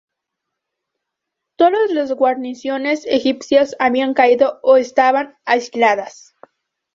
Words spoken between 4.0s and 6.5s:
caído o estaban aisladas.